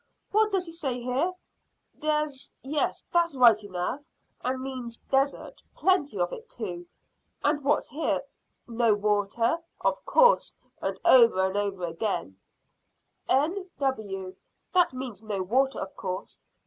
What 0.31 0.51
does 0.51 0.65
he 0.65 0.71
say 0.71 0.99
here? 0.99 1.31
`Des' 1.99 2.55
Yes, 2.63 3.03
that's 3.11 3.35
right 3.35 3.63
enough, 3.63 4.01
and 4.43 4.59
means 4.59 4.97
desert. 5.11 5.61
Plenty 5.75 6.17
of 6.19 6.33
it 6.33 6.49
too. 6.49 6.87
And 7.43 7.63
what's 7.63 7.91
here? 7.91 8.21
`No 8.67 8.97
water.' 8.99 9.59
Of 9.81 10.03
course, 10.05 10.55
and 10.81 10.99
over 11.05 11.45
and 11.45 11.55
over 11.55 11.85
again, 11.85 12.39
`N.W.' 13.29 14.35
That 14.73 14.91
means 14.91 15.21
no 15.21 15.43
water, 15.43 15.77
of 15.79 15.95
course. 15.95 16.41